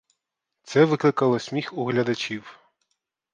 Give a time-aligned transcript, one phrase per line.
[0.63, 2.59] Це викликало сміх у глядачів.